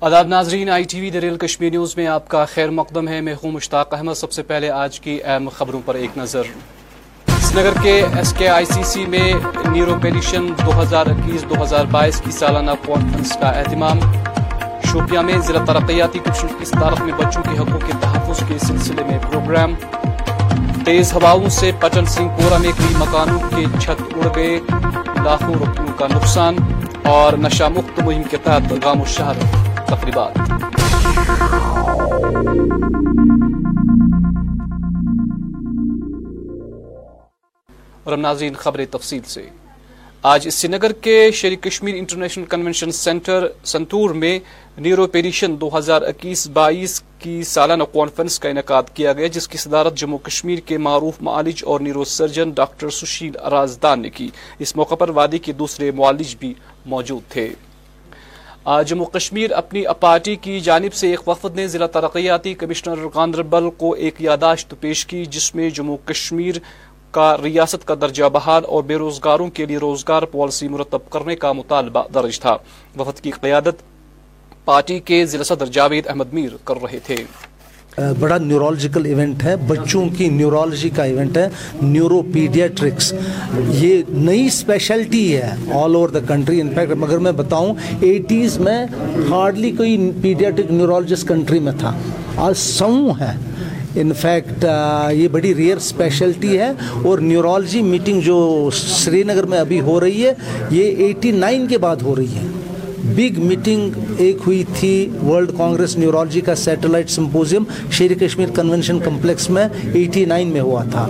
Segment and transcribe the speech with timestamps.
[0.00, 3.34] آداب ناظرین، I T V دریل کشمیر نیوز میں آپ کا خیر مقدم ہے۔ میں
[3.44, 6.42] ہوں مشتاق احمد۔ سب سے پہلے آج کی اہم خبروں پر ایک نظر۔
[7.28, 9.32] سری نگر کے ایس کے آئی سی سی میں
[9.68, 13.98] نیورو پیڈیشن دو ہزار اکیس، دو ہزار بائیس کی سالانہ کانفرنس کا اہتمام۔
[14.84, 19.02] شوپیاں میں ضلع ترقیاتی کمشن کی صدارت میں بچوں کے حقوق کے تحفظ کے سلسلے
[19.08, 19.74] میں پروگرام
[20.84, 24.60] تیز ہواؤں سے پٹن سنگھ پورہ میں کئی مکانوں کے چھت اڑ گئے۔
[25.24, 26.56] لاکھوں روپیوں کا نقصان
[27.04, 29.32] اور نشہ مکت مہم کے تحت گام و شہر
[29.86, 30.38] تقریبات۔
[38.04, 39.48] اور ناظرین خبریں تفصیل سے۔
[40.22, 44.38] آج سری نگر کے Sher-i Kashmir international convention centre Centaur میں
[44.78, 49.58] نیورو پیریشن دو ہزار اکیس بائیس کی سالانہ کانفرنس کا انعقاد کیا گیا، جس کی
[49.58, 54.76] صدارت جموں کشمیر کے معروف معالج اور neuro surgeon doctor Sushil Razdan نے کی۔ اس
[54.76, 56.54] موقع پر وادی کے دوسرے معالج بھی
[56.86, 57.48] موجود تھے۔
[58.64, 63.70] آج جموں کشمیر اپنی پارٹی کی جانب سے ایک وفد نے ضلع ترقیاتی کمشنر گاندربل
[63.70, 66.54] کو ایک یاداشت پیش کی، جس میں جموں کشمیر
[67.10, 71.52] کا ریاست کا درجہ بحال اور بے روزگاروں کے لیے روزگار پالیسی مرتب کرنے کا
[71.52, 72.56] مطالبہ درج تھا۔
[72.98, 73.82] وفد کی قیادت
[74.64, 77.16] پارٹی کے ضلع صدر جاوید احمد میر کر رہے تھے۔
[78.20, 81.48] بڑا نیورولوجیکل ایونٹ ہے۔ بچوں کی نیورولوجی کا ایونٹ ہے۔
[81.82, 83.14] نیورو پیڈیاٹرکس
[83.68, 86.60] یہ نئی اسپیشلٹی ہے all over the country.
[86.60, 88.86] In fact مگر میں بتاؤں، ایٹیز میں
[89.30, 91.98] ہارڈلی کوئی پیڈیاٹرک نیورولوجسٹ کنٹری میں تھا۔
[92.36, 93.32] آج سو ہے
[93.96, 94.64] انفیکٹ
[95.12, 96.70] یہ بڑی ریئر اسپیشلٹی ہے
[97.02, 100.32] اور نیورولوجی میٹنگ جو سری نگر میں ابھی ہو رہی ہے،
[100.70, 102.46] یہ ایٹی نائن کے بعد ہو رہی ہے۔
[103.10, 109.48] بگ میٹنگ ایک ہوئی تھی ورلڈ کانگریس نیورولوجی کا satellite symposium Sher Kashmir convention complex
[109.50, 111.06] میں ایٹی نائن میں ہوا تھا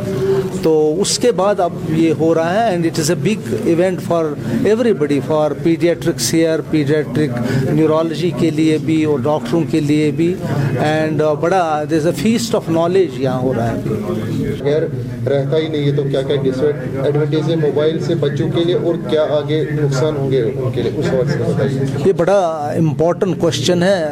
[0.63, 4.03] تو اس کے بعد اب یہ ہو رہا ہے and it is a big event
[4.03, 4.25] for
[4.93, 7.39] everybody for paediatrics here paediatric
[7.71, 10.33] neurology کے لیے بھی اور ڈاکٹروں کے لیے بھی
[10.79, 14.83] اینڈ بڑا there a fest of knowledge یہاں ہو رہا ہے خیر
[15.27, 18.75] رہتا ہی نہیں ہے تو کیا کیا ڈس ایڈوانٹیج ہے موبائل سے بچوں کے لیے
[18.77, 22.73] اور کیا آگے نقصان ہوں گے ان کے لیے اس وقت سے بتائیے یہ بڑا
[22.77, 24.07] امپورٹنٹ کوشچن ہے۔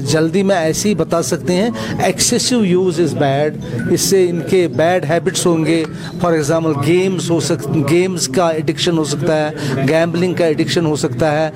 [0.00, 1.70] جلدی میں ایسے ہی بتا سکتے ہیں۔
[2.02, 3.56] ایکسیسو یوز از بیڈ
[3.90, 5.84] اس سے ان کے بیڈ ہیبٹس ہوں گے۔
[6.20, 9.50] فار ایگزامپل گیمز ہو سک گیمز کا ایڈکشن ہو سکتا ہے۔
[9.88, 11.50] گیمبلنگ کا ایڈکشن ہو سکتا ہے۔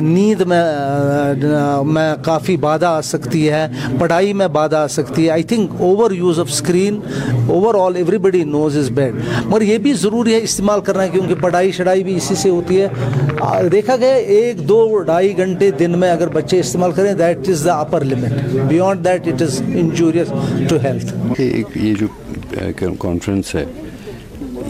[0.00, 0.64] نیند میں
[1.84, 3.66] میں کافی بادھا آ سکتی ہے۔
[3.98, 5.70] پڑھائی میں بادھا آ سکتی ہے۔ I think
[6.10, 7.00] overuse of screen
[7.74, 12.04] overall everybody knows is bad مگر یہ بھی ضروری ہے استعمال کرنا، کیونکہ پڑھائی شڑائی
[12.04, 12.88] بھی اسی سے ہوتی ہے۔
[13.72, 17.74] دیکھا گیا، ایک دو ڈھائی گھنٹے دن میں اگر بچے استعمال کریں that is the
[17.80, 18.32] upper limit
[18.68, 20.32] beyond that it is injurious
[20.68, 21.40] to health
[21.76, 22.06] یہ جو
[22.98, 23.64] کانفرنس ہے،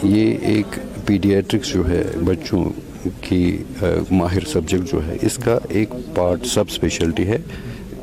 [0.03, 2.63] یہ ایک پیڈیاٹرکس جو ہے، بچوں
[3.21, 3.57] کی
[4.11, 7.37] ماہر سبجیکٹ جو ہے، اس کا ایک پارٹ سب اسپیشلٹی ہے،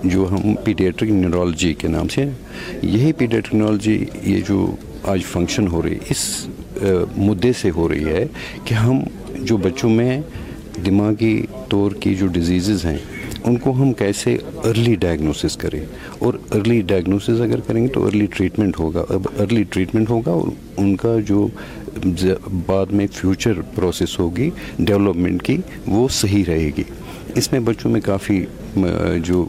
[0.04, 2.24] جو ہم پیڈیاٹرک نیورولوجی کے نام سے
[2.82, 4.66] یہی پیڈیاٹرک نیورولوجی یہ جو
[5.12, 6.26] آج فنکشن ہو رہی، اس
[7.16, 8.26] مدعے سے ہو رہی ہے
[8.64, 9.00] کہ ہم
[9.36, 10.20] جو بچوں میں
[10.86, 12.96] دماغی طور کی جو ڈیزیزز ہیں،
[13.44, 15.80] ان کو ہم کیسے ارلی ڈائگنوسس کریں؟
[16.18, 20.48] اور ارلی ڈائگنوسس اگر کریں گے تو ارلی ٹریٹمنٹ ہوگا۔ اب ارلی ٹریٹمنٹ ہوگا اور
[20.76, 21.46] ان کا جو
[22.66, 25.56] بعد میں فیوچر پروسیس ہوگی ڈیولپمنٹ کی،
[25.86, 26.84] وہ صحیح رہے گی۔
[27.36, 28.44] اس میں بچوں میں کافی
[29.24, 29.44] جو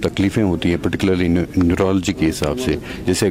[0.00, 2.76] تکلیفیں ہوتی ہیں پرٹیکولرلی نیورولوجی کے حساب سے،
[3.06, 3.30] جیسے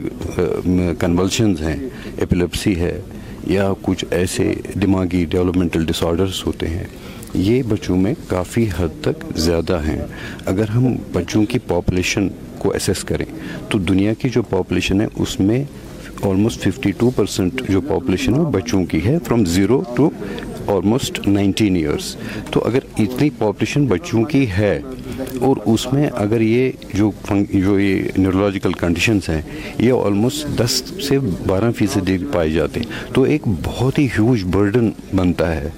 [1.00, 1.76] کنولشنز ہیں
[2.18, 3.00] ایپیلپسی ہے،
[3.48, 6.84] یا کچھ ایسے دماغی ڈیولپمنٹل ڈس آرڈرس ہوتے ہیں۔
[7.36, 10.00] یہ بچوں میں کافی حد تک زیادہ ہیں۔
[10.46, 12.28] اگر ہم بچوں کی پاپولیشن
[12.60, 13.26] کو اسیس کریں،
[13.70, 15.64] تو دنیا کی جو پاپولیشن ہے، اس میں
[16.24, 20.10] آلموسٹ ففٹی ٹو پرسینٹ جو پاپولیشن ہے بچوں کی ہے from zero to
[20.68, 22.16] almost nineteen years
[22.52, 24.80] تو اگر اتنی پاپولیشن بچوں کی ہے،
[25.40, 27.12] اور اس میں اگر یہ جو
[27.52, 29.42] جو یہ نیورولوجیکل کنڈیشنز ہیں،
[29.80, 34.90] یہ آلموسٹ دس سے بارہ فیصد پائے جاتے ہیں۔ تو ایک بہت ہی ہیوج برڈن
[35.16, 35.70] بنتا ہے۔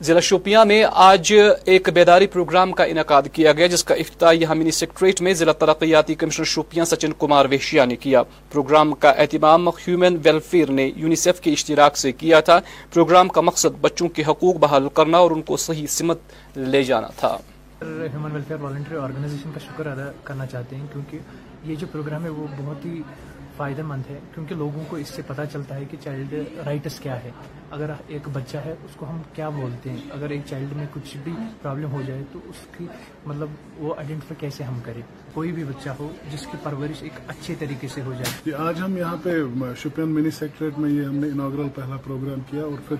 [0.00, 1.32] ضلع شوپیاں میں آج
[1.64, 5.52] ایک بیداری پروگرام کا انعقاد کیا گیا، جس کا افتتاح یہاں منی سیکٹریٹ میں ضلع
[5.52, 8.22] ترقیاتی کمشنر شوپیاں سچن کمار ویشیا نے کیا۔
[8.52, 12.58] پروگرام کا اہتمام ہیومن ویلفیئر نے یونیسیف کے اشتراک سے کیا تھا۔
[12.94, 16.18] پروگرام کا مقصد بچوں کے حقوق بحال کرنا اور ان کو صحیح سمت
[16.56, 17.36] لے جانا تھا۔
[17.82, 21.18] ہیومن ویلفیئر والنٹری آرگنائزیشن کا شکر ادا کرنا چاہتے ہیں، کیونکہ
[21.64, 23.00] یہ جو پروگرام ہے وہ بہت ہی
[23.58, 26.34] فائدہ مند ہے کیونکہ لوگوں کو اس سے پتہ چلتا ہے کہ چائلڈ
[26.66, 27.30] رائٹس کیا ہے۔
[27.70, 31.16] اگر ایک بچہ ہے، اس کو ہم کیا بولتے ہیں؟ اگر ایک چائلڈ میں کچھ
[31.24, 31.32] بھی
[31.62, 32.86] پرابلم ہو جائے، تو اس کی
[33.26, 35.02] مطلب وہ آئیڈینٹیفائی کیسے ہم کریں؟
[35.34, 38.80] کوئی بھی بچہ ہو، جس کی پرورش ایک اچھے طریقے سے ہو جائے۔ جی، آج
[38.80, 39.42] ہم یہاں پہ
[39.76, 42.96] شوپین منی سیکٹریٹ میں یہ ہم نے اناگرل پہلا پروگرام کیا اور پھر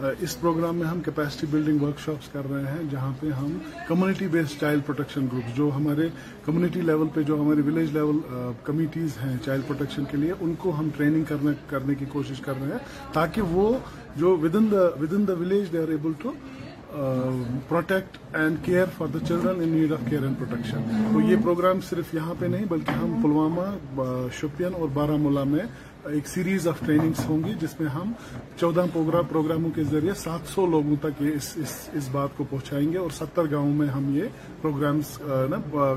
[0.00, 3.56] اس پروگرام میں ہم کیپیسٹی بلڈنگ ورکشاپس کر رہے ہیں، جہاں پہ ہم
[3.88, 6.08] community based child protection group جو ہمارے
[6.44, 8.18] کمیونٹی لیول پہ، جو ہمارے ولیج لیول
[8.64, 11.34] کمیٹیز ہیں چائلڈ پروٹیکشن کے لیے، ان کو ہم ٹریننگ
[11.68, 13.72] کرنے کی کوشش کر رہے ہیں، تاکہ وہ
[14.16, 16.32] جو within the within the village they are able to
[17.68, 21.80] protect and care for the children in need of care and protection تو یہ پروگرام
[21.88, 24.06] صرف یہاں پہ نہیں، بلکہ ہم پلوامہ
[24.40, 25.66] شوپین اور بارہ ملا میں
[26.04, 28.12] ایک سیریز آف ٹریننگس ہوں گی جس میں ہم
[28.56, 28.84] چودہ
[29.28, 32.98] پروگراموں کے ذریعے سات سو لوگوں تک یہ اس اس, اس بات کو پہنچائیں گے
[32.98, 34.22] اور ستر گاؤں میں ہم یہ
[34.62, 35.18] پروگرامس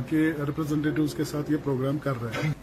[0.10, 2.54] کے ریپرزینٹیوز کے ساتھ یہ پروگرام کر رہے ہیں۔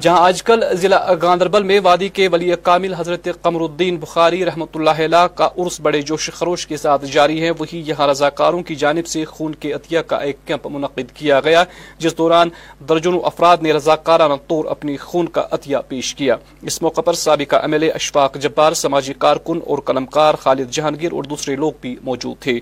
[0.00, 4.74] جہاں آج کل ضلع گاندربل میں وادی کے ولی کامل حضرت قمر الدین بخاری رحمۃ
[4.74, 8.74] اللہ علیہ کا عرس بڑے جوش خروش کے ساتھ جاری ہے۔ وہی یہاں رضاکاروں کی
[8.74, 11.64] جانب سے خون کے عطیہ کا ایک کیمپ منعقد کیا گیا،
[11.98, 12.48] جس دوران
[12.88, 17.56] درجنوں افراد نے رضاکارانہ طور اپنی خون کا عطیہ پیش کیا۔ اس موقع پر سابقہ
[17.56, 21.96] M L A Ashfaq Jabbar, سماجی کارکن اور قلمکار خالد جہانگیر اور دوسرے لوگ بھی
[22.02, 22.58] موجود تھے،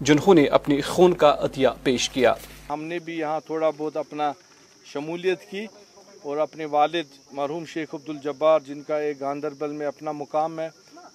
[0.00, 2.34] جنہوں نے اپنی خون کا عطیہ پیش کیا۔
[2.70, 4.32] ہم نے بھی یہاں تھوڑا بہت اپنا
[4.92, 5.66] شمولیت کی۔
[6.28, 10.68] اور اپنے والد مرحوم شیخ عبدالجبار، جن کا ایک گاندربل میں اپنا مقام ہے،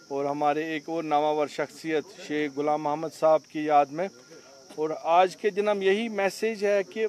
[0.09, 4.07] اور ہمارے ایک اور نامور شخصیت شیخ غلام محمد صاحب کی یاد میں۔
[4.75, 7.07] اور آج کے دن ہم یہی میسیج ہے کہ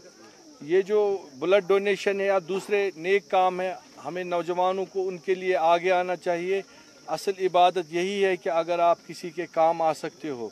[0.60, 3.74] یہ جو بلڈ ڈونیشن ہے یا دوسرے نیک کام ہے
[4.04, 6.62] ہمیں نوجوانوں کو ان کے لیے آگے آنا چاہیے۔
[7.06, 10.48] اصل عبادت یہی ہے کہ اگر آپ کسی کے کام آ سکتے ہو۔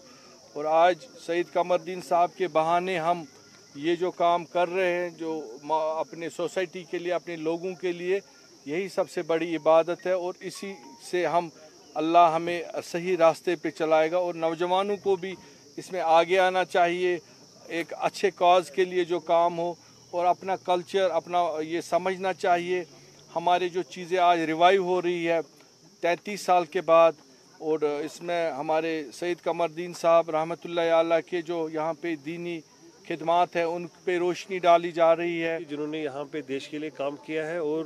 [0.53, 0.97] اور آج
[1.27, 3.25] سعید قمر الدین صاحب کے بہانے ہم
[3.75, 5.41] یہ جو کام کر رہے ہیں، جو
[5.99, 8.19] اپنے سوسائٹی کے لیے، اپنے لوگوں کے لیے،
[8.67, 10.73] یہی سب سے بڑی عبادت ہے اور اسی
[11.11, 11.49] سے ہم
[11.95, 15.35] اللہ ہمیں صحیح راستے پہ چلائے گا اور نوجوانوں کو بھی
[15.77, 17.19] اس میں آگے آنا چاہیے۔
[17.69, 19.73] ایک اچھے کاز کے لیے جو کام ہو
[20.11, 22.83] اور اپنا کلچر، اپنا یہ سمجھنا چاہیے۔
[23.35, 25.39] ہمارے جو چیزیں آج ریوائیو ہو رہی ہے
[26.03, 27.13] تینتیس سال کے بعد
[27.59, 32.15] اور اس میں ہمارے سعید قمر الدین صاحب رحمۃ اللہ علیہ کے جو یہاں پہ
[32.25, 32.61] دینی
[33.09, 36.69] خدمات ہیں، ان پہ روشنی ڈالی جا رہی ہے۔ جی، جنہوں نے یہاں پہ دیش
[36.69, 37.85] کے لیے کام کیا ہے اور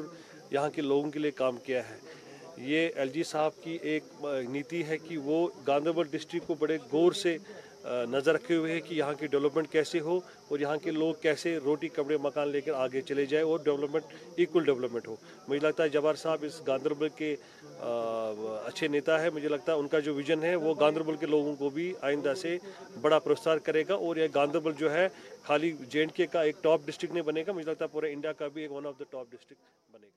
[0.51, 1.97] یہاں کے لوگوں کے لیے کام کیا ہے۔
[2.57, 4.05] یہ ایل جی صاحب کی ایک
[4.49, 7.37] نیتی ہے کہ وہ گاندربل ڈسٹرکٹ کو بڑے غور سے
[8.11, 10.19] نظر رکھے ہوئے ہیں کہ یہاں کی ڈیولپمنٹ کیسے ہو
[10.49, 14.15] اور یہاں کے لوگ کیسے روٹی کپڑے مکان لے کر آگے چلے جائے اور ڈیولپمنٹ
[14.37, 15.17] ایکول ڈیولپمنٹ ہو۔
[15.49, 17.35] مجھے لگتا ہے جبار صاحب اس گاندربل کے
[17.79, 21.55] اچھے نیتا ہے مجھے لگتا ہے ان کا جو ویژن ہے وہ گاندربل کے لوگوں
[21.57, 22.57] کو بھی آئندہ سے
[23.01, 25.09] بڑا پروستار کرے گا اور یہ گاندربل جو ہے
[25.43, 28.13] خالی جے اینڈ کے کا ایک ٹاپ ڈسٹرکٹ نہیں بنے گا۔ مجھے لگتا ہے پورے
[28.13, 30.16] انڈیا کا بھی ایک one of the top district بنے گا۔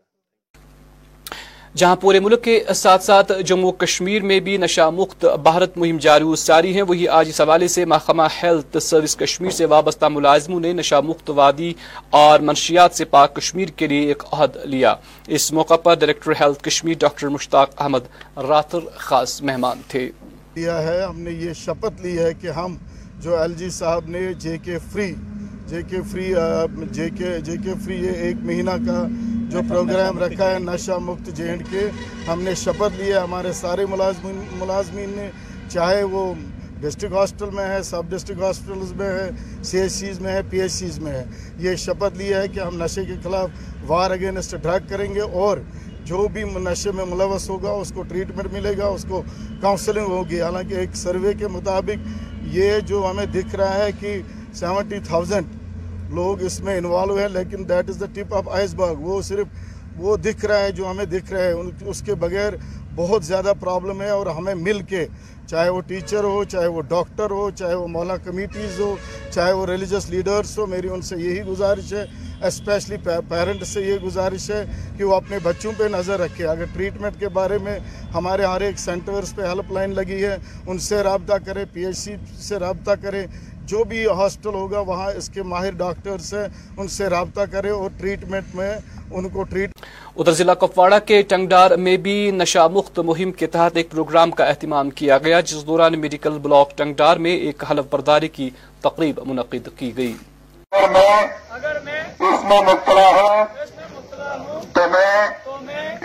[1.75, 6.35] جہاں پورے ملک کے ساتھ ساتھ جموں کشمیر میں بھی نشہ مخت بھارت مہم جاری
[6.37, 10.73] ساری ہے وہی آج اس حوالے سے محکمہ ہیلتھ سروس کشمیر سے وابستہ ملازموں نے
[10.73, 11.73] نشہ مخت وادی
[12.09, 14.95] اور منشیات سے پاک کشمیر کے لیے ایک عہد لیا۔
[15.27, 18.03] اس موقع پر director health Kashmir doctor Mushtaq Ahmad
[18.37, 20.09] Rather خاص مہمان تھے۔
[20.57, 22.75] ہے، ہم نے یہ شپت لی ہے کہ ہم
[23.19, 25.13] جو ایل جی صاحب نے جے کے فری،
[25.67, 26.33] جے کے فری
[26.91, 29.05] جے کے جے کے فری یہ ایک مہینہ کا
[29.49, 31.89] جو پروگرام رکھا ہے نشہ مکت جے اینڈ کے۔
[32.27, 35.29] ہم نے شپت لی ہے ہمارے سارے ملازمین ملازمین نے۔
[35.69, 36.33] چاہے وہ
[36.81, 39.29] ڈسٹرک ہاسپٹل میں ہے سب ڈسٹرک ہاسپٹلز میں ہے
[39.63, 41.23] سی ایچ سیز میں ہے پی ایچ سیز میں ہے۔
[41.57, 43.49] یہ شپت لی ہے کہ ہم نشے کے خلاف
[43.87, 45.57] وار اگینسٹ ڈرگ کریں گے اور
[46.05, 49.21] جو بھی نشے میں ملوث ہوگا اس کو ٹریٹمنٹ ملے گا اس کو
[49.61, 52.07] کاؤنسلنگ ہوگی۔ حالانکہ ایک سروے کے مطابق
[52.55, 54.21] یہ جو ہمیں دکھ رہا ہے کہ
[54.53, 55.45] سیونٹی تھاؤزینڈ
[56.15, 59.47] لوگ اس میں انوالو ہیں، لیکن that is the tip of iceberg وہ صرف
[59.97, 62.53] وہ دکھ رہا ہے جو ہمیں دکھ رہا ہے اس کے بغیر
[62.95, 65.05] بہت زیادہ پرابلم ہے اور ہمیں مل کے،
[65.47, 68.95] چاہے وہ ٹیچر ہو، چاہے وہ ڈاکٹر ہو، چاہے وہ مولا کمیٹیز ہو،
[69.33, 72.05] چاہے وہ ریلیجس لیڈرز ہو، میری ان سے یہی گزارش ہے
[72.47, 72.97] اسپیشلی
[73.29, 74.63] پیرنٹ سے یہ گزارش ہے
[74.97, 77.77] کہ وہ اپنے بچوں پہ نظر رکھے۔ اگر ٹریٹمنٹ کے بارے میں
[78.13, 80.35] ہمارے ہر ایک سینٹرز پہ ہیلپ لائن لگی ہے،
[80.67, 82.15] ان سے رابطہ کرے پی ایچ سی
[82.47, 83.25] سے رابطہ کرے
[83.69, 86.47] جو بھی ہاسپٹل ہوگا وہاں اس کے ماہر ڈاکٹرز ہیں
[86.77, 88.73] ان سے رابطہ کرے اور ٹریٹمنٹ میں
[89.11, 89.71] ان کو ٹریٹ
[90.17, 94.45] ادھر ضلع کپواڑہ کے ٹنگڈار میں بھی نشہ مخت مہم کے تحت ایک پروگرام کا
[94.45, 98.49] اہتمام کیا گیا جس دوران میڈیکل بلاک ٹنگڈار میں ایک حلف برداری کی
[98.81, 100.13] تقریب منعقد کی گئی۔
[100.71, 103.45] اگر میں اس میں مبتلا ہوں
[104.73, 105.13] تو میں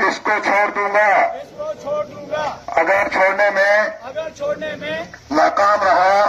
[0.09, 1.09] اس کو چھوڑ دوں گا۔
[2.81, 4.99] اگر چھوڑنے میں
[5.31, 6.25] ناکام رہا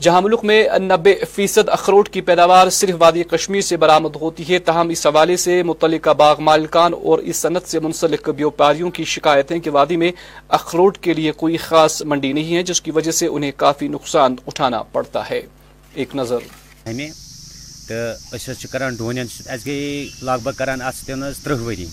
[0.00, 4.58] جہاں ملک میں نبے فیصد اخروٹ کی پیداوار صرف وادی کشمیر سے برآمد ہوتی ہے،
[4.58, 9.52] تاہم اس حوالے سے متعلقہ باغ مالکان اور اس صنعت سے منسلک بیوپاریوں کی شکایت
[9.52, 10.12] ہے کہ وادی میں
[10.48, 14.34] اخروٹ کے لیے کوئی خاص منڈی نہیں ہے، جس کی وجہ سے انہیں کافی نقصان
[14.46, 15.40] اٹھانا پڑتا ہے۔
[15.94, 16.38] ایک نظر۔
[17.88, 17.94] تو
[18.70, 19.26] کران ڈونین
[19.66, 21.10] گئی لگ بھگ کران ات
[21.44, 21.86] ترہ وری۔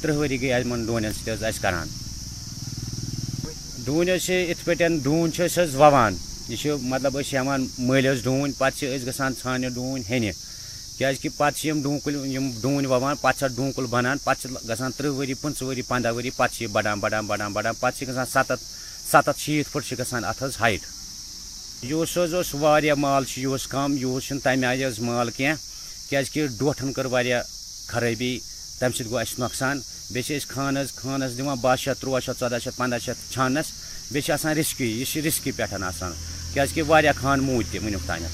[0.00, 1.30] ترہ وری گئی یمن ڈونین سی
[1.62, 1.88] کران
[3.84, 4.30] ڈون ات
[6.48, 8.84] مطلب پہ ڈون ووان یہ مطلب ہیوان مل ڈون پتہ
[9.16, 10.30] گھان ژھانہ ڈون ہینہ،
[10.98, 15.64] کیازکہ پتہ ڈون کل ڈون ووان، پتہ ڈون کل بنان، پتہ گھان ترہ وری پنچہ
[15.64, 18.52] وری پندہ وری پتہ بڑان بڑان بڑان بڑان پتہ گھان ستھ
[19.12, 20.80] ستھ شیت فٹ گھان ات ہائٹ
[21.82, 25.46] یہ واریاہ مال یہ کم یہ تمہ آئی مال کی
[26.08, 27.42] کیازکہ ڈوٹھن کر واریاہ
[27.86, 28.38] خرابی
[28.78, 32.40] تمہ سۭتۍ گوٚو اَسہِ نۄقصان۔ بیٚیہِ چھِ أسۍ کھانَس کھانَس دِوان باہ شیٚتھ، تُرٛواہ شیٚتھ،
[32.40, 33.66] ژۄداہ شیٚتھ، پنٛداہ شیٚتھ چھانَس
[34.10, 36.12] بیٚیہِ چھِ آسان رِسکی، یہِ چھِ رِسکی پٮ۪ٹھ آسان۔
[36.54, 38.32] کیٛازِکہِ واریاہ خان موٗدۍ تہِ وٕنیُک تانٮ۪تھ۔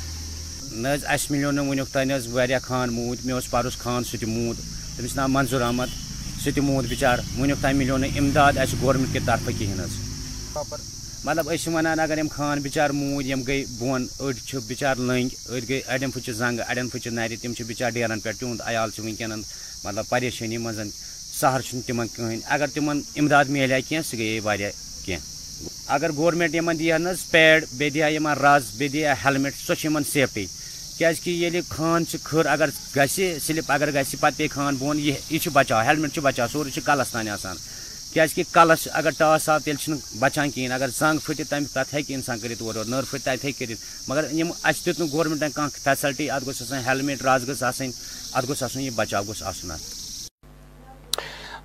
[0.73, 4.05] نہ حظ اَسہِ مِلیو نہٕ وٕنیُک تانۍ حظ واریاہ خان موٗدۍ، مےٚ اوس پَرُس خان
[4.05, 4.57] سُہ تہِ موٗد۔
[4.97, 5.87] تٔمِس ناو منظوٗر احمد،
[6.45, 9.91] سُہ تہِ موٗد بِچار۔ وٕنیُک تانۍ مِلیو نہٕ اِمداد اَسہِ گورمٮ۪نٛٹ کہِ طرفہٕ کِہیٖنۍ حظ۔
[11.25, 14.97] مطلب أسۍ چھِ وَنان اگر یِم خان بِچار موٗدۍ یِم گٔے بۄن، أڑۍ چھِ بِچار
[14.97, 18.61] لٔنٛگۍ، أڑۍ گٔے اَڑٮ۪ن پھٕچہِ زنٛگہٕ اَڑٮ۪ن پھٕچہِ نَرِ، تِم چھِ بِچار ڈیرَن پٮ۪ٹھ تِہُنٛد
[18.61, 19.43] عیال چھِ وٕنکٮ۪ن
[19.85, 20.81] مطلب پریشٲنی منٛز۔
[21.41, 24.71] سہر چھُنہٕ تِمن کٕہٕنۍ۔ اگر تِمن اِمداد میلہِ کینٛہہ، سُہ گٔیے واریاہ
[25.05, 25.40] کینٛہہ۔
[25.87, 29.85] اگر گورمٮ۪نٛٹ یِمن دی حظ پیڈ بیٚیہِ دی یِمن رز بیٚیہِ دی ہیلمٹ سۄ چھِ
[29.85, 30.47] یِمن سیفٹی۔
[30.99, 32.17] کیٛازِکہِ ییٚلہِ خان چھِ
[32.49, 35.51] اگر گژھِ سِلِپ، اگر گژھِ پتہٕ پیٚیہِ خان بۄن یہِ یہِ چھُ
[35.87, 37.57] ہیلمٹ چھُ بچاو سورُے چھُ کلس تانۍ آسان۔
[38.13, 42.15] کیٛازِکہِ کلس اگر ٹاس آو تیٚلہِ چھُنہٕ بچان کِہیٖنۍ اگر زنٛگ پھٕٹہِ تمہِ تتھ ہیٚکہِ
[42.15, 45.51] اِنسان کٔرِتھ اورٕ یورٕ نٔر پھٕٹہِ تتہِ ہیٚکہِ کٔرِتھ مگر یِم اَسہِ دیُت نہٕ گورمٮ۪نٛٹن
[45.55, 47.93] کانٛہہ فیسلٹی اتھ گوٚژھ آسٕنۍ ہیلمٹ رز گٔژھ آسٕنۍ
[48.33, 50.00] اتھ گوٚژھ آسُن یہِ بچاو گوٚژھ آسُن اتھ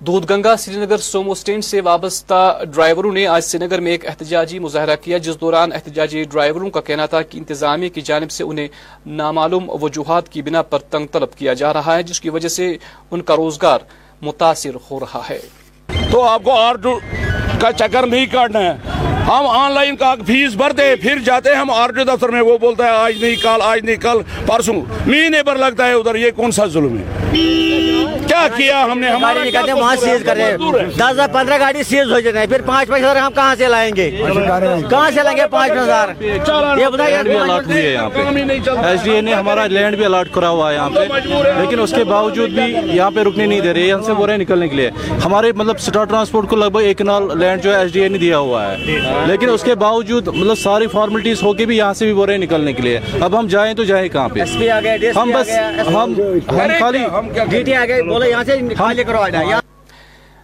[0.00, 4.06] Doodh Ganga Srinagar Sumo stand سے وابستہ ڈرائیوروں نے آج سری نگر میں ایک
[4.06, 8.44] احتجاجی مظاہرہ کیا، جس دوران احتجاجی ڈرائیوروں کا کہنا تھا کہ انتظامیہ کی جانب سے
[8.44, 8.68] انہیں
[9.06, 12.76] نامعلوم وجوہات کی بنا پر تنگ طلب کیا جا رہا ہے، جس کی وجہ سے
[13.10, 13.78] ان کا روزگار
[14.22, 15.38] متاثر ہو رہا ہے۔
[16.10, 16.74] تو آپ کو آر
[17.60, 18.76] کا چکر نہیں کاٹنا ہے۔
[19.26, 22.58] ہم آن لائن کا فیس بھرتے پھر جاتے ہیں، ہم آر ٹی دفتر میں وہ
[22.58, 26.30] بولتا ہے، آج نہیں کل، آج نہیں کل، پرسوں، مہینے پر لگتا ہے ادھر، یہ
[26.36, 27.25] کون سا ظلم ہے؟
[28.26, 30.56] کیا کیا ہم نے؟ ہمارے کہتے ہیں وہاں سیز کر رہے ہیں۔
[30.96, 33.66] دس ہزار پندرہ گاڑی سیز ہو جاتے ہیں پھر پانچ پانچ ہزار ہم کہاں سے
[33.68, 34.10] لائیں گے؟
[34.90, 37.98] کہاں سے لائیں گے پانچ ہزار؟ یہ
[38.84, 41.00] ایس ڈی اے نے ہمارا لینڈ بھی الاٹ کرا ہوا ہے یہاں پہ۔
[41.60, 44.34] لیکن اس کے باوجود بھی یہاں پہ رکنے نہیں دے رہے۔ ہم سے بول رہے
[44.34, 44.90] ہیں نکلنے کے لیے۔
[45.24, 48.08] ہمارے مطلب اسٹار ٹرانسپورٹ کو لگ بھگ ایک نال لینڈ جو ہے ایس ڈی اے
[48.08, 48.76] نے دیا ہوا ہے۔
[49.26, 52.34] لیکن اس کے باوجود مطلب ساری فارملٹیز ہو کے بھی یہاں سے بھی بول رہے
[52.34, 54.40] ہیں نکلنے کے لیے۔ اب ہم جائیں تو جائیں کہاں پہ؟
[55.16, 55.48] ہم بس
[55.88, 56.14] ہم
[56.80, 56.98] خالی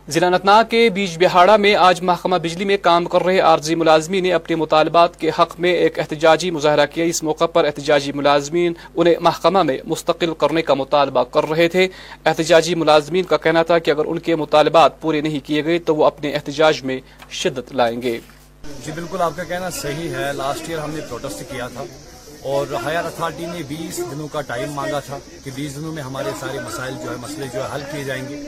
[0.09, 4.23] ضلع انتناگ کے بیج بہاڑا میں آج محکمہ بجلی میں کام کر رہے عارضی ملازمین
[4.23, 8.73] نے اپنے مطالبات کے حق میں ایک احتجاجی مظاہرہ کیا۔ اس موقع پر احتجاجی ملازمین
[8.95, 11.89] انہیں محکمہ میں مستقل کرنے کا مطالبہ کر رہے تھے۔
[12.25, 15.97] احتجاجی ملازمین کا کہنا تھا کہ اگر ان کے مطالبات پورے نہیں کیے گئے تو
[15.97, 18.19] وہ اپنے احتجاج میں شدت لائیں گے۔
[18.87, 21.85] جی بالکل آپ کا کہنا صحیح ہے۔ لاسٹ ایئر ہم نے پروٹیسٹ کیا تھا۔
[22.45, 26.31] اور ہائر اتھارٹی نے بیس دنوں کا ٹائم مانگا تھا کہ بیس دنوں میں ہمارے
[26.41, 28.43] سارے مسائل جو ہے، مسئلے جو ہے، حل کیے جائیں گے۔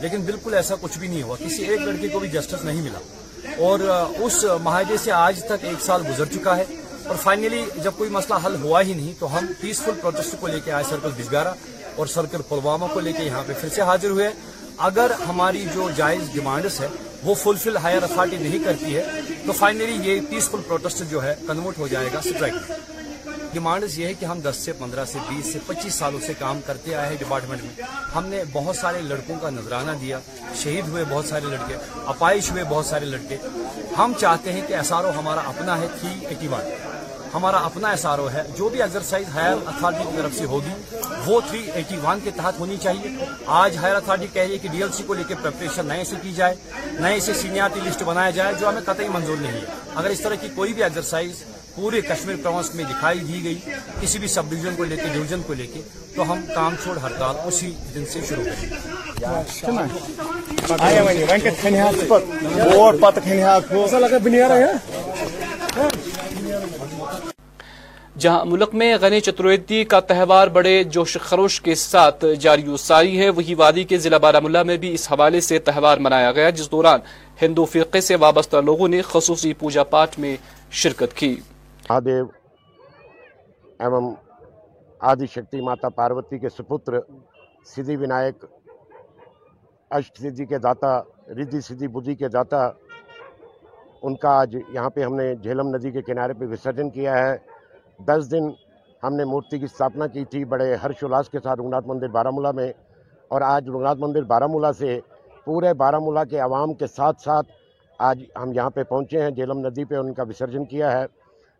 [0.00, 2.98] لیکن بالکل ایسا کچھ بھی نہیں ہوا۔ کسی ایک لڑکے کو بھی جسٹس نہیں ملا۔
[3.58, 3.78] اور
[4.18, 6.64] اس معاہدے سے آج تک ایک سال گزر چکا ہے۔
[7.06, 10.60] اور فائنلی جب کوئی مسئلہ حل ہوا ہی نہیں، تو ہم پیسفل پروٹیسٹ کو لے
[10.64, 11.52] کے آئے سرکل بجگارا
[11.96, 14.30] اور سرکل پلوامہ کو لے کے یہاں پہ پھر سے حاضر ہوئے۔
[14.78, 16.88] اگر ہماری جو جائز ڈیمانڈس ہے،
[17.22, 19.04] وہ فلفل ہائر اتھارٹی نہیں کرتی ہے،
[19.46, 22.72] تو فائنلی یہ پیسفل پروٹیسٹ جو ہے، کنورٹ ہو جائے گا۔ اسٹرائک
[23.52, 26.60] ڈیمانڈز یہ ہے کہ ہم دس سے پندرہ سے بیس سے پچیس سالوں سے کام
[26.66, 30.18] کرتے آئے ہیں ڈپارٹمنٹ میں۔ ہم نے بہت سارے لڑکوں کا نذرانہ دیا،
[30.62, 33.36] شہید ہوئے بہت سارے لڑکے، اپائش ہوئے بہت سارے لڑکے۔
[33.98, 36.70] ہم چاہتے ہیں کہ ایس آر او ہمارا اپنا ہے تھری ایٹی ون
[37.34, 40.72] ہمارا اپنا ایس آر او ہے، جو بھی ایکسرسائز ہائر اتھارٹی کی طرف سے ہوگی،
[41.26, 43.14] وہ تھری ایٹی ون کے تحت ہونی چاہیے۔
[43.60, 46.04] آج ہائر اتھارٹی کہہ رہی ہے کہ ڈی ایل سی کو لے کے پریپریشن نئے
[46.04, 46.54] سے کی جائے،
[47.00, 50.34] نئے سے سینئرٹی لسٹ بنایا جائے، جو ہمیں قطعی منظور نہیں ہے۔ اگر اس طرح
[50.40, 51.42] کی کوئی بھی ایکسرسائز
[51.76, 53.58] پورے کشمیر پروینس میں دکھائی دی گئی
[54.00, 55.80] کسی بھی سب ڈویژن کو لے کے ڈویژن کو لے کے
[56.16, 59.82] تو ہم کام چھوڑ ہڑتال اسی دن سے شروع کریں
[68.18, 73.18] جہاں ملک میں غنی چترویدی کا تہوار بڑے جوش خروش کے ساتھ جاری و ساری
[73.20, 76.50] ہے وہی وادی کے ضلع بارہ ملا میں بھی اس حوالے سے تہوار منایا گیا
[76.50, 77.00] جس دوران
[77.42, 80.36] ہندو فرقے سے وابستہ لوگوں نے خصوصی پوجا پاٹ میں
[80.82, 81.34] شرکت کی۔
[81.82, 82.06] مہاد
[83.80, 84.06] ایوم
[85.00, 86.98] آدی شکتی ماتا پاروتی کے سپوتر
[87.66, 88.44] سدھ ونائک
[89.90, 90.92] اشٹ سدھ کے داتا
[91.38, 92.60] ردھ سدھ بدھ کے داتا
[94.02, 97.36] ان کا آج یہاں پہ ہم نے جھیلم ندی کے کنارے پہ وسرجن کیا ہے
[98.00, 98.48] دس دن
[99.02, 102.52] ہم نے مورتی کی استھاپنا کی تھی بڑے ہرشو کے ساتھ رگھناتھ مندر بارہ مولہ
[102.56, 102.70] میں
[103.30, 104.98] اور آج رگھونااتھ مندر بارہ مولہ سے
[105.46, 107.50] پورے بارہ مولہ کے عوام کے ساتھ ساتھ
[108.00, 111.04] آج ہم یہاں پہ پہنچے ہیں جھیلم ندی پہ ان کا وسرجن کیا ہے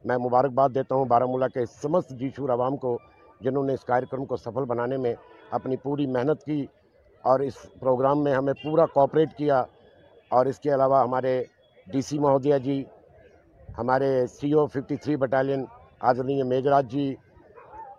[0.04, 2.96] میں مبارکباد دیتا ہوں بارہ کے سمست جیشور عوام کو،
[3.40, 5.14] جنہوں نے اس کارکرم کو سفل بنانے میں
[5.50, 6.64] اپنی پوری محنت کی
[7.24, 9.62] اور اس پروگرام میں ہمیں پورا کوپریٹ کیا۔
[10.30, 11.42] اور اس کے علاوہ ہمارے
[11.86, 12.82] ڈی سی مہودیا جی
[13.78, 15.64] ہمارے C O fifty three battalion
[16.00, 17.14] آدرنیہ Majraj جی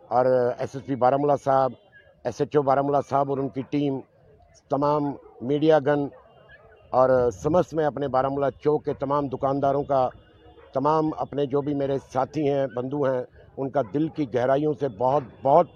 [0.09, 1.71] اور ایس ایس پی بارہ صاحب،
[2.25, 3.99] ایس ایچ او بارہ صاحب اور ان کی ٹیم،
[4.71, 6.07] تمام میڈیا گن
[6.91, 10.07] اور سمس میں اپنے بارہ چوک کے تمام دکانداروں کا
[10.73, 13.21] تمام اپنے جو بھی میرے ساتھی ہیں بندھو ہیں،
[13.57, 15.67] ان کا دل کی گہرائیوں سے بہت بہت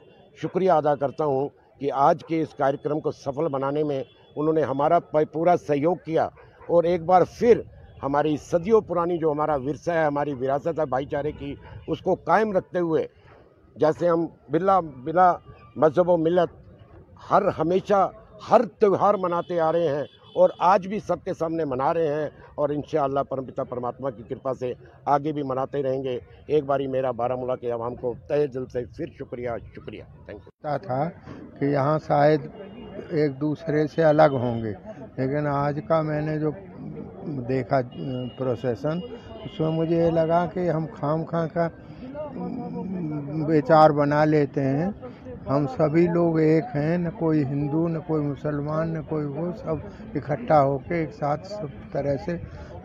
[0.42, 1.50] شکریہ ادا کرتا ہوں
[1.80, 4.04] کہ آج کے اس کارکرم کو سفل بنانے میں
[4.36, 5.00] انہوں نے ہمارا
[5.34, 6.28] پورا سہیوگ کیا۔
[6.68, 7.62] اور ایک بار پھر
[8.04, 11.54] ہماری صدیوں پرانی جو ہمارا ورثہ ہے، ہماری وراثت ہے بھائی چارے کی،
[11.88, 13.06] اس کو قائم رکھتے ہوئے
[13.76, 15.32] جیسے ہم بلا بلا
[15.76, 16.52] مذہب و ملت
[17.32, 18.10] ہر، ہمیشہ
[18.50, 20.06] ہر تہوار مناتے آ رہے ہیں۔
[20.38, 24.54] اور آج بھی سب کے سامنے منا رہے ہیں اور انشاءاللہ پرمپتا پرماتما کی کرپا
[24.60, 24.72] سے
[25.14, 26.18] آگے بھی مناتے رہیں گے۔
[26.48, 30.42] ایک باری میرا بارہ ملا کے عوام کو تہ دل سے پھر شکریہ شکریہ۔ تھینک
[30.46, 31.04] یو تھا
[31.60, 32.48] کہ یہاں شاید
[33.10, 34.74] ایک دوسرے سے الگ ہوں گے،
[35.18, 36.52] لیکن آج کا میں نے جو
[37.50, 37.80] دیکھا
[38.38, 39.00] پروسیسن،
[39.46, 41.68] اس میں مجھے یہ لگا کہ ہم خام خاں کا
[43.48, 44.90] بیچار بنا لیتے ہیں۔
[45.50, 49.76] ہم سبھی لوگ ایک ہیں، نہ کوئی ہندو، نہ کوئی مسلمان، نہ کوئی وہ سب
[50.16, 52.38] اکٹھا ہو کے ایک ساتھ سب طرح سے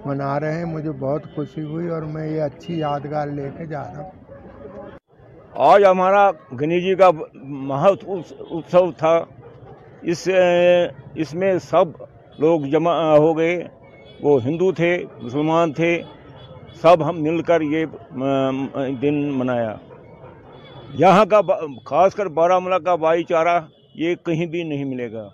[0.04, 3.82] منا رہے ہیں۔ مجھے بہت خوشی ہوئی اور میں یہ اچھی یادگار لے کے جا
[3.82, 4.10] رہا ہوں۔
[5.70, 7.10] آج ہمارا گنی جی کا
[7.70, 8.04] مہت
[8.50, 9.16] اتسو تھا۔
[10.02, 10.28] اس
[11.14, 11.86] اس میں سب
[12.38, 13.56] لوگ جمع ہو گئے۔
[14.22, 15.92] وہ ہندو تھے، مسلمان تھے،
[16.82, 17.84] سب ہم مل کر یہ
[19.02, 19.74] دن منایا۔
[20.98, 21.40] یہاں کا
[21.86, 23.60] خاص کر بارہ ملا کا بھائی چارہ
[23.94, 25.28] یہ کہیں بھی نہیں ملے گا۔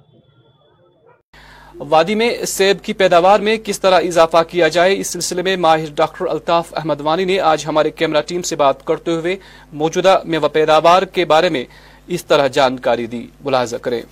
[1.79, 5.93] وادی میں سیب کی پیداوار میں کس طرح اضافہ کیا جائے اس سلسلے میں ماہر
[5.95, 9.37] ڈاکٹر الطاف احمد وانی نے آج ہمارے کیمرہ ٹیم سے بات کرتے ہوئے
[9.73, 11.65] موجودہ میوہ پیداوار کے بارے میں
[12.07, 14.03] اس طرح جانکاری دی۔ ملاحظہ کریں۔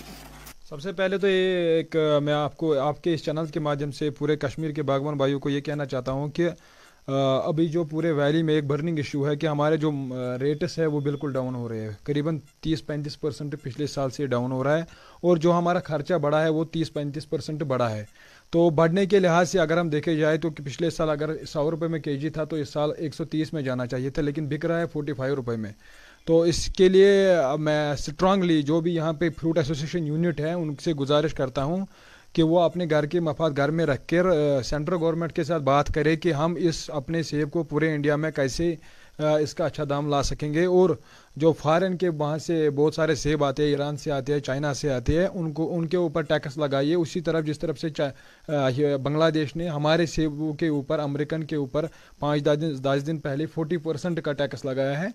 [0.69, 3.91] سب سے پہلے تو یہ ایک میں آپ کو آپ کے اس چینل کے مادھیم
[3.91, 6.49] سے پورے کشمیر کے باغبان بھائیوں کو یہ کہنا چاہتا ہوں کہ
[7.09, 9.91] ابھی جو پورے ویلی میں ایک برننگ ایشو ہے کہ ہمارے جو
[10.41, 14.27] ریٹس ہے وہ بالکل ڈاؤن ہو رہے ہیں۔ قریباً تیس پینتیس پرسنٹ پچھلے سال سے
[14.27, 14.83] ڈاؤن ہو رہا ہے
[15.23, 18.05] اور جو ہمارا خرچہ بڑھا ہے وہ تیس پینتیس پرسنٹ بڑھا ہے۔
[18.53, 21.89] تو بڑھنے کے لحاظ سے اگر ہم دیکھے جائے تو پچھلے سال اگر سو روپے
[21.89, 24.49] میں کے جی تھا تو اس سال ایک سو تیس میں جانا چاہیے تھا، لیکن
[24.49, 25.73] بک رہا ہے فورٹی فائیو روپے میں۔
[26.27, 30.75] تو اس کے لیے میں اسٹرانگلی جو بھی یہاں پہ فروٹ ایسوسیشن یونٹ ہے، ان
[30.85, 31.85] سے گزارش کرتا ہوں۔
[32.37, 34.27] کہ وہ اپنے گھر کے مفاد گھر میں رکھ کر
[34.63, 38.31] سینٹرل گورنمنٹ کے ساتھ بات کرے کہ ہم اس اپنے سیب کو پورے انڈیا میں
[38.31, 38.75] کیسے
[39.19, 40.91] اس کا اچھا دام لا سکیں گے اور
[41.37, 44.73] جو فارن کے وہاں سے بہت سارے سیب آتے ہیں، ایران سے آتے ہیں، چائنا
[44.75, 48.97] سے آتے ہیں، ان کو، ان کے اوپر ٹیکس لگائیے۔ اسی طرف جس طرف سے
[49.03, 51.87] بنگلہ دیش نے ہمارے سیبوں کے اوپر، امریکن کے اوپر
[52.19, 52.49] پانچ
[52.85, 55.09] دس دن پہلے فورٹی پرسنٹ کا ٹیکس لگایا ہے۔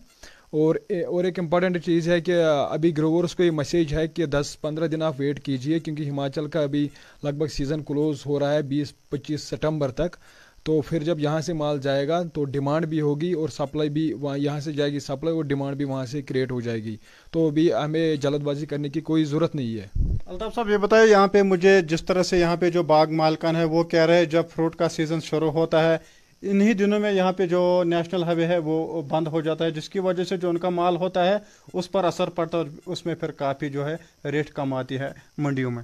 [0.52, 0.76] اور
[1.08, 2.34] اور ایک امپورٹنٹ چیز ہے کہ
[2.70, 6.48] ابھی گروورس کو یہ میسیج ہے کہ دس پندرہ دن آپ ویٹ کیجیے، کیونکہ ہماچل
[6.48, 6.88] کا ابھی
[7.24, 10.16] لگ بھگ سیزن کلوز ہو رہا ہے بیس پچیس ستمبر تک۔
[10.64, 14.14] تو پھر جب یہاں سے مال جائے گا تو ڈیمانڈ بھی ہوگی اور سپلائی بھی
[14.14, 16.98] وہاں یہاں سے جائے گی سپلائی اور ڈیمانڈ بھی وہاں سے کریٹ ہو جائے گی۔
[17.32, 19.88] تو ابھی ہمیں جلد بازی کرنے کی کوئی ضرورت نہیں ہے۔
[20.26, 23.56] الطاف صاحب، یہ بتائیں یہاں پہ مجھے جس طرح سے یہاں پہ جو باغ مالکان
[23.56, 25.98] ہے وہ کہہ رہے ہیں جب فروٹ کا سیزن شروع ہوتا ہے
[26.41, 29.71] انہی دنوں میں یہاں پہ جو نیشنل ہائی وے ہے وہ بند ہو جاتا ہے،
[29.71, 31.38] جس کی وجہ سے جو ان کا مال ہوتا ہے،
[31.73, 35.10] اس پر اثر پڑتا ہے اس میں پھر کافی جو ہے ریٹ کم آتی ہے
[35.38, 35.84] منڈیوں میں۔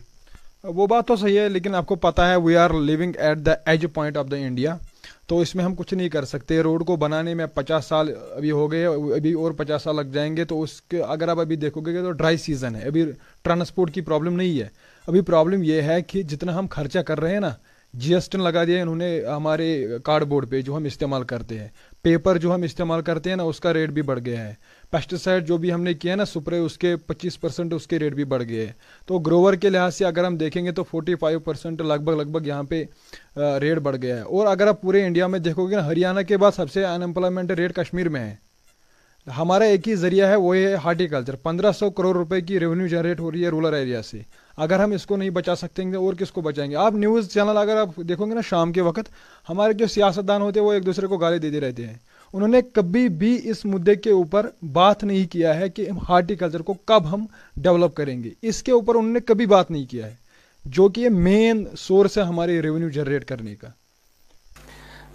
[0.64, 3.52] وہ بات تو صحیح ہے، لیکن آپ کو پتا ہے we are living at the
[3.66, 4.76] edge point of the India
[5.28, 8.52] تو اس میں ہم کچھ نہیں کر سکتے۔ روڈ کو بنانے میں پچاس سال ابھی
[8.52, 11.56] ہو گئے، ابھی اور پچاس سال لگ جائیں گے۔ تو اس کے، اگر آپ ابھی
[11.56, 13.06] دیکھو گے تو ڈرائی سیزن ہے۔ ابھی
[13.42, 14.68] ٹرانسپورٹ کی پرابلم نہیں ہے۔
[15.08, 17.52] ابھی پرابلم یہ ہے کہ جتنا ہم خرچہ کر رہے ہیں نا
[17.98, 21.60] جی ایس ٹی لگا دیا، انہوں نے ہمارے کارڈ بورڈ پہ جو ہم استعمال کرتے
[21.60, 21.68] ہیں۔
[22.02, 24.54] پیپر جو ہم استعمال کرتے ہیں نا، اس کا ریٹ بھی بڑھ گیا ہے۔
[24.92, 28.14] پیسٹیسائڈ جو بھی ہم نے کیا نا، سپرے، اس کے پچیس پرسینٹ اس کے ریٹ
[28.14, 28.74] بھی بڑھ گئے ہیں۔
[29.06, 32.14] تو گروور کے لحاظ سے اگر ہم دیکھیں گے تو فورٹی فائیو پرسینٹ لگ بھگ
[32.14, 32.84] لگ بھگ یہاں پہ
[33.36, 36.38] ریٹ بڑھ گیا ہے۔ اور اگر آپ پورے انڈیا میں دیکھو گے نا، ہریانہ کے
[36.38, 38.36] بعد سب سے ان امپلائمنٹ ریٹ کشمیر میں ہے۔
[39.38, 43.20] ہمارا ایک ہی ذریعہ ہے، وہ ہے ہارٹیکلچر۔ پندرہ سو کروڑ روپے کی ریونیو جنریٹ
[43.20, 44.22] ہو رہی ہے رورل ایریا سے۔
[44.58, 47.30] اگر ہم اس کو نہیں بچا سکتے ہیں، اور کس کو بچائیں گے؟ آپ نیوز
[47.30, 49.10] چینل اگر آپ دیکھو گے نا، شام کے وقت
[49.48, 51.96] ہمارے جو سیاستدان ہوتے ہیں، وہ ایک دوسرے کو گالے دیتے رہتے ہیں۔
[52.34, 56.74] انہوں نے کبھی بھی اس مدعے کے اوپر بات نہیں کیا ہے کہ ہارٹیکلچر کو
[56.86, 60.16] کب ہم ڈیولپ کریں گے۔ اس کے اوپر انہوں نے کبھی بات نہیں کیا ہے،
[60.66, 63.68] جو کہ یہ مین سورس ہے ہمارے ریونیو جنریٹ کرنے کا۔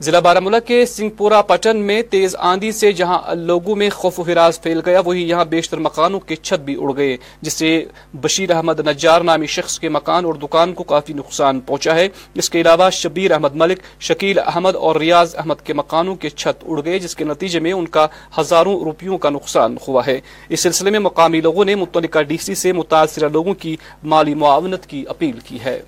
[0.03, 4.63] ضلع بارامولہ کے سنگپورہ پٹن میں تیز آندھی سے جہاں لوگوں میں خوف و ہراس
[4.63, 7.85] پھیل گیا وہی یہاں بیشتر مکانوں کے چھت بھی اڑ گئے، جس سے
[8.21, 12.51] بشیر احمد نجار نامی شخص کے مکان اور دکان کو کافی نقصان پہنچا ہے۔ اس
[12.51, 16.85] کے علاوہ شبیر احمد ملک، شکیل احمد اور ریاض احمد کے مکانوں کے چھت اڑ
[16.85, 18.07] گئے، جس کے نتیجے میں ان کا
[18.39, 22.55] ہزاروں روپیوں کا نقصان ہوا ہے۔ اس سلسلے میں مقامی لوگوں نے متعلقہ ڈی سی
[22.55, 25.83] سے متاثرہ لوگوں کی مالی معاونت کی اپیل کی ہے۔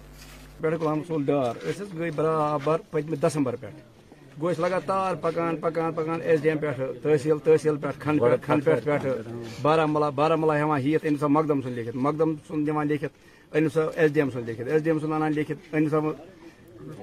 [0.60, 3.93] برابر پتم دسمبر پہ۔
[4.40, 6.66] گو لگاتار پکان پکان پکان ایس ڈی ایم پہ
[7.02, 9.08] تحصیل تحصیل پہ کھن پہ کھن پہ پہ
[9.62, 13.80] بارہمولہ بارہمولہ ہاں ہیت أنِو سا مقدم سُنٛد لیکھِتھ مقدم سُنٛد دِوان لیکھِتھ أنِو سا
[13.94, 15.98] ایس ڈی ایم سُنٛد لیکھِتھ ایس ڈی ایم سُنٛد اَنان لیکھِتھ أنِو سا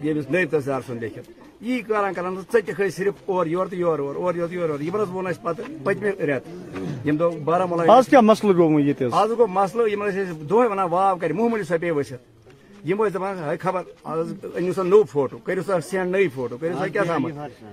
[0.03, 1.29] ییٚمِس نٲیِب تحصیلدار سُنٛد لیکھِتھ۔
[1.61, 4.81] یی کران کران ژٔٹِکھ صرف اور یور تہٕ یورٕ اور اور یور تہٕ یورٕ یور
[4.81, 8.85] یِمن حظ ووٚن اَسہِ پتہٕ پٔتمہِ رٮ۪تہٕ ییٚمہِ دۄہ بارہمولہ آز کیٛاہ مسلہٕ گوٚو وۄنۍ
[8.85, 12.40] ییٚتہِ آز گوٚو مسلہٕ یِمن ٲسۍ أسۍ دۄہے ونان واو کرِ معموٗلی سۄ ؤسِتھ۔
[12.85, 16.57] یم ٲسۍ دپان ہے خبر آز أنِو سا نوٚو فوٹو کٔرِو سا سینڈ نٔے فوٹو
[16.57, 17.63] کٔرِو سا کیٛاہ تامَتھ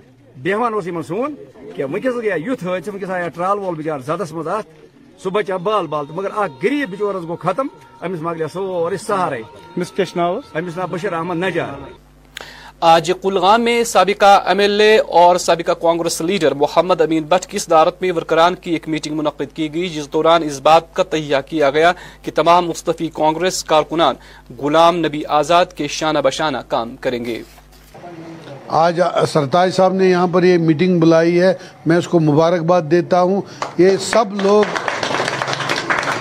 [0.43, 1.35] بیہوان اوس یمن سون
[1.75, 4.69] کیا ونکس گیا یُتھ حٲدثہٕ ونکس آیا ٹرال وول بچار زدس منٛز اتھ
[5.23, 7.67] سُہ بچا بال بال تہٕ مگر اکھ غریٖب بچورس گوٚو ختم
[8.05, 9.41] أمِس مۄکلیو سورُے سہارے
[9.77, 12.08] أمِس کیٛاہ چھُ ناو أمِس ناو بشیر احمد نجار
[12.81, 17.59] آج کلگام میں سابقہ ایم ایل اے اور سابقہ کانگریس لیڈر محمد امین بٹ کی
[17.59, 21.37] صدارت میں ورکران کی ایک میٹنگ منعقد کی گئی، جس دوران اس بات کا تہیہ
[21.47, 24.15] کیا گیا کہ تمام مستفی کانگریس کارکنان
[24.59, 27.43] غلام نبی آزاد کے شانہ بشانہ کام کریں گے۔
[28.69, 29.01] آج
[29.33, 31.55] سرتاج صاحب نے یہاں پر یہ میٹنگ بلائی ہے۔
[31.87, 33.41] میں اس کو مبارکباد دیتا ہوں۔
[33.79, 34.65] یہ سب لوگ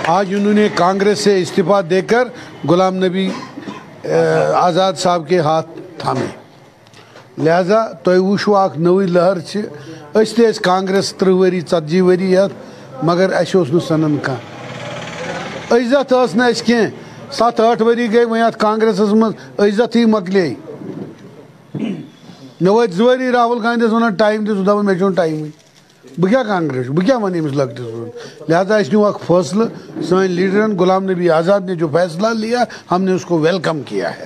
[0.07, 2.27] آج انہوں نے کانگریس سے استعفیٰ دے کر
[2.69, 3.29] غلام نبی
[4.55, 6.46] آزاد صاحب کے ہاتھ تھامے۔
[7.43, 9.61] لہذا تُہۍ وٕچھو اکھ نٔوٕے لہر چھِ۔
[10.13, 12.53] أسۍ تہِ ٲسۍ کانگریس تٕرٛہ ؤری، ژتجی ؤری یتھ،
[13.05, 16.89] مگر اَسہِ اوس نہٕ سنان کانٛہہ۔ عزت ٲس نہٕ اَسہِ کینٛہہ۔
[17.31, 20.53] سَتھ ٲٹھ ؤری گٔے، وۄنۍ اَتھ کانگریسس منٛز عزتٕے مۄکلے
[22.61, 25.49] مےٚ وٲتۍ زٕ ؤری راہُل گاندھیَس وَنان، ٹایم دِ سُہ دَپان مےٚ چھُنہٕ ٹایمٕے
[26.17, 30.27] بہٕ کیٛاہ کانگریس چھُس بہٕ کیٛاہ وَنہٕ أمِس لۄکٹِس لہذا اَسہِ نیوٗ اکھ فٲصلہٕ۔ سٲنۍ
[30.27, 34.25] لیٖڈرن غلام نبی آزاد نے جو فیصلہ لیا، ہم نے اس کو ویلکم کیا ہے۔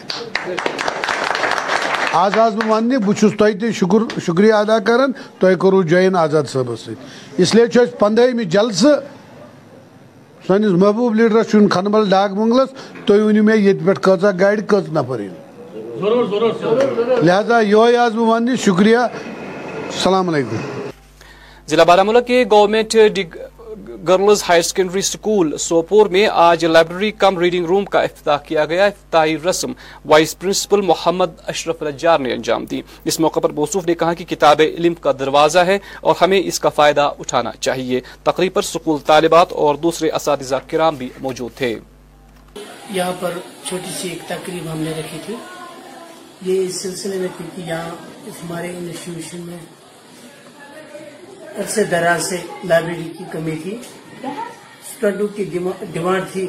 [2.13, 6.15] آز آز بہٕ وَننہِ بہٕ چھُس تۄہہِ تہِ شُکُر شُکریہ ادا کران تۄہہِ کوٚروٕ جویِن
[6.15, 9.00] آزاد صٲبَس سۭتۍ اِسلیے چھُ اَسہِ پنٛدہٲیمہِ جلسہٕ
[10.47, 12.69] سٲنِس محبوٗب لیٖڈرَس چھُن کھنبل ڈاک بنگلس
[13.06, 15.34] تُہۍ ؤنِو مےٚ ییٚتہِ پٮ۪ٹھ کۭژاہ گاڑِ کٔژ نفر یِن
[17.26, 20.58] لہذا یہوے آز بہٕ وَننہِ شُکریہ۔ السلام علیکم۔
[21.67, 22.95] ضلع بارامولہ کے government
[24.07, 28.85] girls higher secondary school Sopore میں آج لائبریری کم ریڈنگ روم کا افتتاح کیا گیا۔
[28.85, 29.71] افتتاحی رسم
[30.05, 34.25] وائس پرنسپل محمد اشرف نجار نے انجام دی۔ اس موقع پر موصوف نے کہا کہ
[34.25, 38.99] کتاب علم کا دروازہ ہے اور ہمیں اس کا فائدہ اٹھانا چاہیے۔ تقریب پر سکول
[39.05, 41.79] طالبات اور دوسرے اساتذہ کرام بھی موجود تھے۔
[42.89, 43.31] یہاں پر
[43.65, 45.35] چھوٹی سی ایک تقریب ہم نے رکھی تھی۔
[46.41, 47.89] یہ اس سلسلے میں تھی کہ یہاں
[48.43, 49.57] ہمارے انسٹیٹیوشن میں
[51.57, 53.77] عرصے دراز سے لائبریری کی کمی تھی۔
[54.23, 55.43] اسٹوڈنٹوں کی
[55.91, 56.47] ڈیمانڈ تھی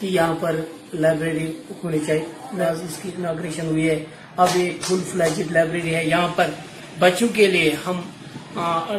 [0.00, 0.60] کہ یہاں پر
[0.94, 1.52] لائبریری
[1.84, 2.24] ہونی چاہیے
[2.62, 4.04] اس کی اناگریشن ہوئی ہے۔
[4.36, 6.50] اب یہ فل فلیجڈ لائبریری ہے۔ یہاں پر
[6.98, 8.00] بچوں کے لیے ہم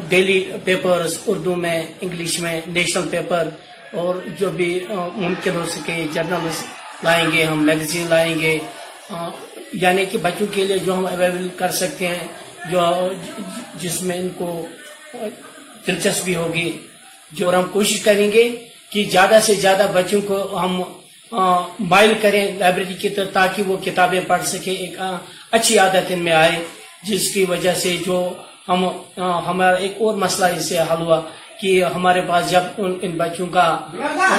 [0.09, 3.49] ڈیلی پیپرز اردو میں، انگلش میں، نیشنل پیپر
[3.93, 4.79] اور جو بھی
[5.15, 6.63] ممکن ہو سکے جرنلز
[7.03, 8.59] لائیں گے، ہم میگزین لائیں گے۔
[9.73, 12.27] یعنی کہ بچوں کے لیے جو ہم اویلیبل کر سکتے ہیں،
[12.71, 12.79] جو،
[13.75, 14.65] جس میں ان کو
[15.87, 16.71] دلچسپی ہوگی
[17.31, 18.47] جو اور ہم کوشش کریں گے
[18.89, 20.81] کہ زیادہ سے زیادہ بچوں کو ہم
[21.89, 24.95] مائل کریں لائبریری کی طرف تاکہ وہ کتابیں پڑھ سکیں، ایک
[25.51, 26.59] اچھی عادت ان میں آئے،
[27.09, 28.17] جس کی وجہ سے جو
[28.67, 28.85] ہم
[29.47, 31.19] ہمارا ایک اور مسئلہ اس سے حل ہوا
[31.59, 33.67] کہ ہمارے پاس جب ان ان بچوں کا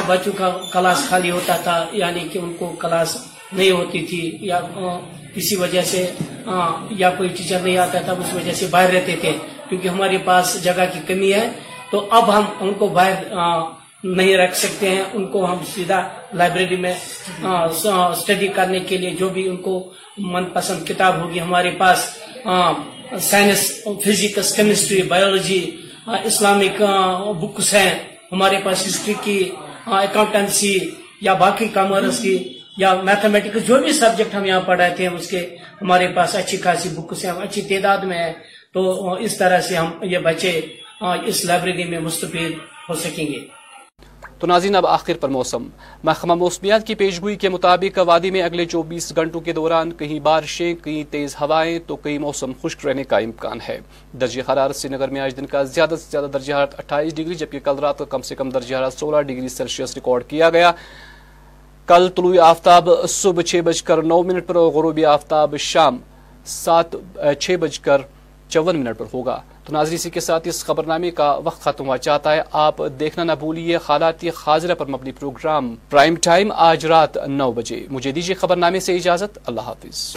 [0.07, 3.17] بچوں کا کلاس خالی ہوتا تھا یعنی کہ ان کو کلاس
[3.53, 4.61] نہیں ہوتی تھی یا
[5.35, 6.05] کسی وجہ سے
[6.99, 9.33] یا کوئی ٹیچر نہیں آتا تھا، اس وجہ سے باہر رہتے تھے
[9.69, 11.49] کیونکہ ہمارے پاس جگہ کی کمی ہے،
[11.91, 13.23] تو اب ہم ان کو باہر
[14.05, 16.01] نہیں رکھ سکتے ہیں۔ ان کو ہم سیدھا
[16.35, 16.95] لائبریری میں
[17.45, 19.75] اسٹڈی کرنے کے لیے جو بھی ان کو
[20.33, 21.99] من پسند کتاب ہوگی ہمارے پاس
[23.21, 23.61] science
[24.05, 25.61] physics chemistry biology
[26.25, 26.83] Islamic
[27.41, 27.91] books ہیں۔
[28.33, 29.39] ہمارے پاس ہسٹری کی
[29.87, 30.79] اکاؤنٹنسی
[31.21, 32.37] یا باقی کامرس کی
[32.77, 35.41] یا میتھمیٹکس جو بھی سبجیکٹ ہم یہاں پڑھاتے ہیں، اس کے
[35.81, 38.33] ہمارے پاس اچھی خاصی بکس ہیں۔ اچھی تعداد میں ہے
[38.75, 40.61] تو اس طرح سے ہم یہ بچے
[41.03, 42.53] ہاں، اس لائبریری میں مستفید
[42.89, 43.39] ہو سکیں گے۔
[44.39, 45.63] تو ناظرین، اب آخر پر موسم۔
[46.05, 50.75] محکمہ موسمیات کی پیشگوئی کے مطابق وادی میں اگلے چوبیس گھنٹوں کے دوران کہیں بارشیں،
[50.85, 53.79] کہیں تیز ہوائیں، تو کئی موسم خشک رہنے کا امکان ہے۔
[54.21, 57.35] درجہ حرارت سری نگر میں آج دن کا زیادہ سے زیادہ درجہ حرارت اٹھائیس ڈگری،
[57.35, 60.73] جبکہ کل رات کا کم سے کم درجہ حرارت سولہ ڈگری سیلسیس ریکارڈ کیا گیا۔
[61.89, 65.99] کل طلوع آفتاب صبح چھ بج کر نو منٹ پر غروبی آفتاب شام
[66.45, 66.97] سات،
[67.41, 68.03] چھ بج کر
[68.49, 71.99] چون منٹ پر ہوگا۔ تو ناظرین، اسی کے ساتھ اس خبرنامے کا وقت ختم ہوا
[71.99, 77.17] چاہتا ہے۔ آپ دیکھنا نہ بھولیے حالات حاضرہ پر مبنی پروگرام پرائم ٹائم آج رات
[77.17, 80.17] نو بجے۔ مجھے دیجیے خبرنامے سے اجازت۔ اللہ حافظ۔